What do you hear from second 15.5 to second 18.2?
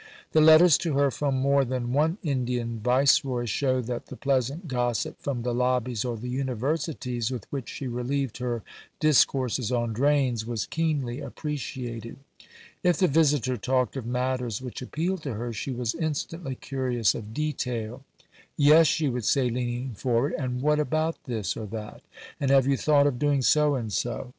she was instantly curious of detail.